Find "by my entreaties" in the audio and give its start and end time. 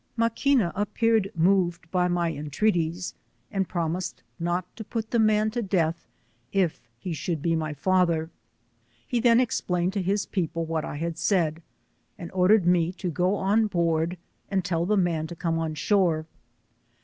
1.91-3.13